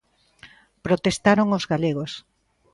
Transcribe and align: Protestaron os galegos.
Protestaron 0.85 1.47
os 1.57 1.67
galegos. 1.71 2.11